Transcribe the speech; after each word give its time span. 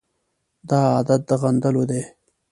دا 0.69 0.79
عادت 0.93 1.21
د 1.29 1.31
غندلو 1.41 1.83
دی. 1.89 2.01